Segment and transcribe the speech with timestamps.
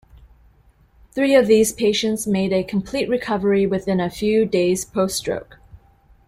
[1.11, 5.59] Three of these patients made a complete recovery within a few days post-stroke.